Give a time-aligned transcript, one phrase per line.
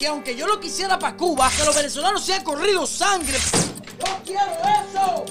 [0.00, 3.36] Que aunque yo lo quisiera para Cuba, que los venezolanos se han corrido sangre.
[3.98, 5.24] ¡Yo quiero eso!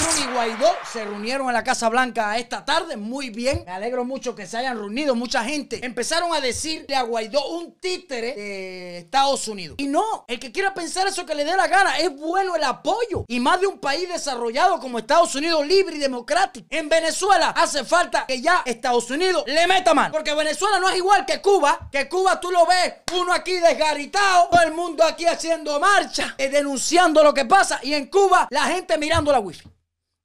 [0.00, 3.62] Trump y Guaidó se reunieron en la Casa Blanca esta tarde, muy bien.
[3.66, 5.84] Me alegro mucho que se hayan reunido mucha gente.
[5.84, 9.76] Empezaron a decirle a Guaidó un títere de Estados Unidos.
[9.78, 12.64] Y no, el que quiera pensar eso que le dé la gana, es bueno el
[12.64, 13.24] apoyo.
[13.28, 16.66] Y más de un país desarrollado como Estados Unidos, libre y democrático.
[16.70, 20.12] En Venezuela hace falta que ya Estados Unidos le meta mano.
[20.12, 24.48] Porque Venezuela no es igual que Cuba, que Cuba tú lo ves, uno aquí desgaritado,
[24.50, 27.80] todo el mundo aquí haciendo marcha, eh, denunciando lo que pasa.
[27.82, 29.68] Y en Cuba la gente mirando la wifi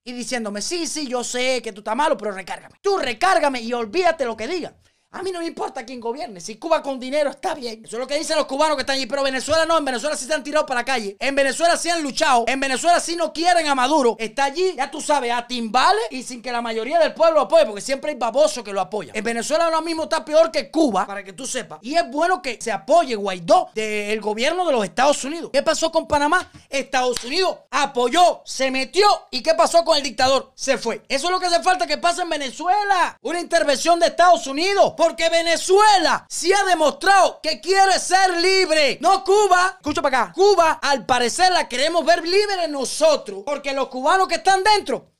[0.07, 2.75] y diciéndome, sí, sí, yo sé que tú estás malo, pero recárgame.
[2.81, 4.77] Tú recárgame y olvídate lo que digan.
[5.15, 6.41] A mí no me importa quién gobierne.
[6.41, 7.85] Si Cuba con dinero está bien.
[7.85, 9.05] Eso es lo que dicen los cubanos que están allí.
[9.05, 9.77] Pero Venezuela no.
[9.77, 11.15] En Venezuela sí se han tirado para la calle.
[11.21, 12.43] En Venezuela sí han luchado.
[12.49, 14.17] En Venezuela sí no quieren a Maduro.
[14.19, 17.41] Está allí, ya tú sabes, a timbales y sin que la mayoría del pueblo lo
[17.43, 17.65] apoye.
[17.65, 19.15] Porque siempre hay babosos que lo apoyan.
[19.15, 21.79] En Venezuela ahora mismo está peor que Cuba, para que tú sepas.
[21.81, 25.49] Y es bueno que se apoye Guaidó del gobierno de los Estados Unidos.
[25.53, 26.51] ¿Qué pasó con Panamá?
[26.69, 29.07] Estados Unidos apoyó, se metió.
[29.31, 30.51] ¿Y qué pasó con el dictador?
[30.55, 31.03] Se fue.
[31.07, 33.17] Eso es lo que hace falta que pase en Venezuela.
[33.21, 34.93] Una intervención de Estados Unidos.
[35.05, 38.97] Porque Venezuela sí ha demostrado que quiere ser libre.
[39.01, 39.75] No Cuba.
[39.77, 40.33] Escucha para acá.
[40.33, 43.43] Cuba, al parecer, la queremos ver libre nosotros.
[43.45, 45.11] Porque los cubanos que están dentro,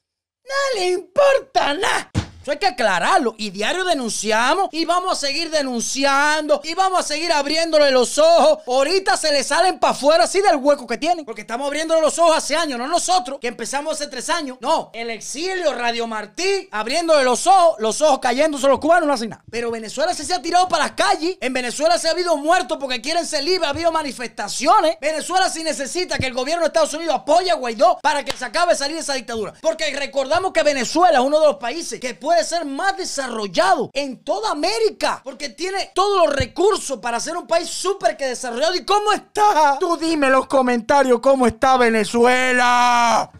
[0.43, 2.11] no le importa nada.
[2.45, 3.33] Eso hay que aclararlo.
[3.39, 8.59] Y diario denunciamos y vamos a seguir denunciando y vamos a seguir abriéndole los ojos.
[8.67, 11.25] Ahorita se le salen para afuera así del hueco que tienen.
[11.25, 14.59] Porque estamos abriéndole los ojos hace años, no nosotros, que empezamos hace tres años.
[14.61, 19.31] No, el exilio, Radio Martí, abriéndole los ojos, los ojos cayéndose los cubanos, no hacen
[19.31, 19.43] nada.
[19.49, 21.37] Pero Venezuela se, se ha tirado para las calles.
[21.41, 24.97] En Venezuela se ha habido muertos porque quieren ser libres, ha habido manifestaciones.
[25.01, 28.45] Venezuela sí necesita que el gobierno de Estados Unidos apoye a Guaidó para que se
[28.45, 29.55] acabe de salir de esa dictadura.
[29.61, 34.23] Porque recordamos que Venezuela es uno de los países que puede ser más desarrollado en
[34.23, 35.21] toda América.
[35.23, 38.75] Porque tiene todos los recursos para ser un país súper que desarrollado.
[38.75, 39.77] ¿Y cómo está?
[39.79, 43.31] Tú dime en los comentarios cómo está Venezuela.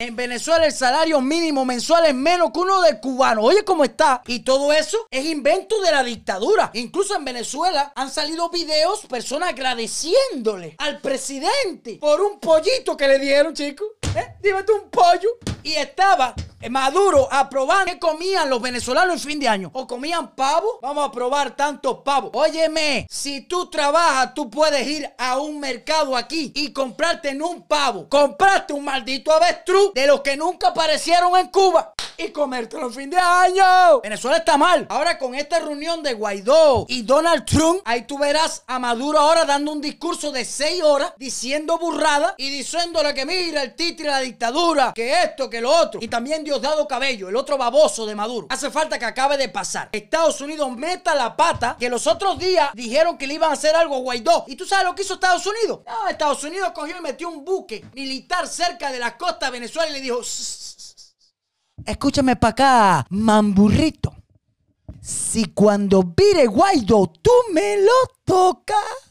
[0.00, 3.42] En Venezuela el salario mínimo mensual es menos que uno de cubano.
[3.42, 4.22] Oye, ¿cómo está?
[4.28, 6.70] Y todo eso es invento de la dictadura.
[6.74, 13.18] Incluso en Venezuela han salido videos, personas agradeciéndole al presidente por un pollito que le
[13.18, 13.88] dieron, chicos.
[14.14, 14.36] ¿Eh?
[14.40, 15.30] Dime tú un pollo.
[15.64, 16.32] Y estaba
[16.70, 19.70] Maduro aprobando qué comían los venezolanos en fin de año.
[19.72, 20.80] ¿O comían pavo?
[20.82, 22.30] Vamos a probar tantos pavos.
[22.34, 27.66] Óyeme, si tú trabajas, tú puedes ir a un mercado aquí y comprarte en un
[27.66, 28.08] pavo.
[28.08, 33.10] Comprarte un maldito avestruz de los que nunca aparecieron en Cuba y comértelo en fin
[33.10, 34.00] de año.
[34.02, 34.86] Venezuela está mal.
[34.90, 39.44] Ahora con esta reunión de Guaidó y Donald Trump, ahí tú verás a Maduro ahora
[39.44, 44.20] dando un discurso de seis horas diciendo burrada y diciéndole que mira el títere la
[44.20, 46.00] dictadura, que esto, que lo otro.
[46.02, 48.48] Y también Diosdado Cabello, el otro baboso de Maduro.
[48.50, 49.88] Hace falta que acabe de pasar.
[49.92, 53.76] Estados Unidos meta la pata que los otros días dijeron que le iban a hacer
[53.76, 54.44] algo a Guaidó.
[54.48, 55.80] ¿Y tú sabes lo que hizo Estados Unidos?
[55.86, 59.88] No, Estados Unidos cogió y metió un buque militar cerca de la costa de Venezuela
[59.88, 60.22] y le dijo...
[61.84, 64.14] Escúchame para acá, mamburrito.
[65.00, 67.92] Si cuando vire Guaidó tú me lo
[68.24, 69.07] tocas,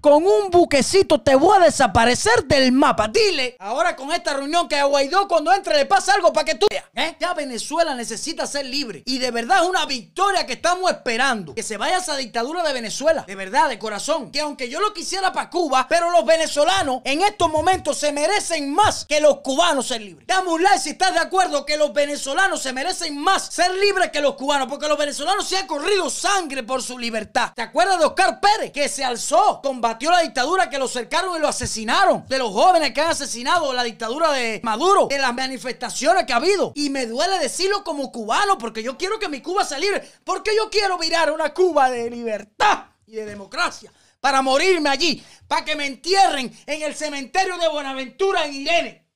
[0.00, 3.08] con un buquecito te voy a desaparecer del mapa.
[3.08, 6.54] Dile ahora con esta reunión que a Guaidó cuando entre le pasa algo para que
[6.54, 6.84] tú veas.
[6.94, 7.16] ¿eh?
[7.18, 9.02] Ya Venezuela necesita ser libre.
[9.06, 11.54] Y de verdad es una victoria que estamos esperando.
[11.54, 13.24] Que se vaya esa dictadura de Venezuela.
[13.26, 14.30] De verdad, de corazón.
[14.30, 18.72] Que aunque yo lo quisiera para Cuba, pero los venezolanos en estos momentos se merecen
[18.72, 20.26] más que los cubanos ser libres.
[20.26, 24.10] Dame un like si estás de acuerdo que los venezolanos se merecen más ser libres
[24.10, 24.68] que los cubanos.
[24.68, 27.52] Porque los venezolanos se han corrido sangre por su libertad.
[27.54, 28.72] ¿Te acuerdas de Oscar Pérez?
[28.72, 32.26] Que se alzó, combatió la dictadura, que lo cercaron y lo asesinaron.
[32.28, 35.06] De los jóvenes que han asesinado la dictadura de Maduro.
[35.06, 36.72] De las manifestaciones que ha habido.
[36.74, 40.06] Y me duele decirlo como cubano porque yo quiero que mi Cuba sea libre.
[40.24, 43.90] Porque yo quiero mirar una Cuba de libertad y de democracia.
[44.20, 45.24] Para morirme allí.
[45.46, 49.06] Para que me entierren en el cementerio de Buenaventura en Irene.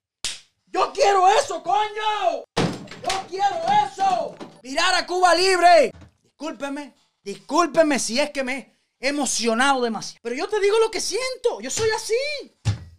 [0.68, 2.44] Yo quiero eso, coño.
[2.56, 4.34] Yo quiero eso.
[4.62, 5.92] Mirar a Cuba libre.
[6.22, 6.94] Discúlpeme.
[7.22, 8.71] Discúlpeme si es que me
[9.02, 10.20] emocionado demasiado.
[10.22, 11.60] Pero yo te digo lo que siento.
[11.60, 12.14] Yo soy así.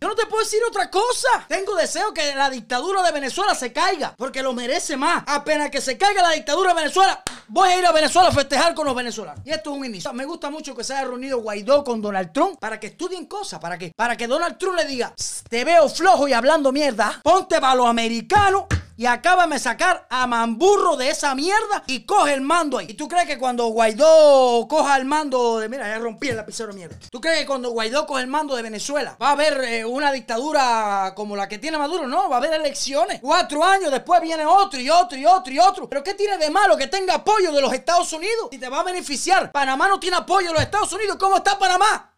[0.03, 1.45] Yo no te puedo decir otra cosa.
[1.47, 5.23] Tengo deseo que la dictadura de Venezuela se caiga, porque lo merece más.
[5.25, 8.73] Apenas que se caiga la dictadura de Venezuela, voy a ir a Venezuela a festejar
[8.75, 9.41] con los venezolanos.
[9.45, 10.11] Y esto es un inicio.
[10.11, 13.61] Me gusta mucho que se haya reunido Guaidó con Donald Trump para que estudien cosas,
[13.61, 15.13] para que, para que Donald Trump le diga,
[15.47, 18.65] te veo flojo y hablando mierda, ponte para los americanos
[18.95, 22.87] y acaba de sacar a Mamburro de esa mierda y coge el mando ahí.
[22.89, 25.69] ¿Y tú crees que cuando Guaidó coja el mando de...
[25.69, 26.97] Mira, ya rompí el lapicero mierda.
[27.09, 30.11] ¿Tú crees que cuando Guaidó coge el mando de Venezuela va a haber eh, una
[30.11, 32.07] dictadura como la que tiene Maduro?
[32.07, 33.19] No, va a haber elecciones.
[33.21, 35.89] Cuatro años después viene otro y otro y otro y otro.
[35.89, 38.49] ¿Pero qué tiene de malo que tenga apoyo de los Estados Unidos?
[38.51, 39.51] Si te va a beneficiar.
[39.51, 41.17] Panamá no tiene apoyo de los Estados Unidos.
[41.19, 42.13] ¿Cómo está Panamá?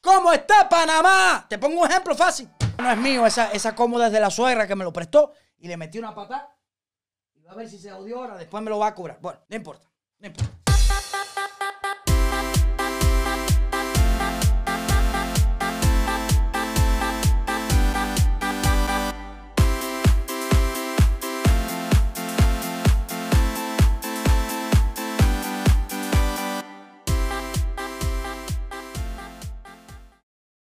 [0.00, 1.44] ¿Cómo está Panamá?
[1.48, 2.48] Te pongo un ejemplo fácil.
[2.78, 5.98] No es mío, esa, cómoda de la suegra que me lo prestó y le metí
[5.98, 6.56] una patada.
[7.34, 9.18] Y va a ver si se odió ahora, después me lo va a cobrar.
[9.20, 10.59] Bueno, no importa, no importa.